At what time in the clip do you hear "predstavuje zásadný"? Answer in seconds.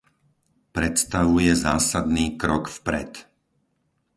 0.75-2.25